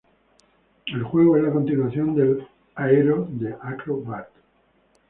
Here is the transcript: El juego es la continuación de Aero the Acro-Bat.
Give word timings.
El 0.87 1.03
juego 1.03 1.37
es 1.37 1.43
la 1.43 1.51
continuación 1.51 2.15
de 2.15 2.47
Aero 2.73 3.29
the 3.39 3.53
Acro-Bat. 3.61 4.29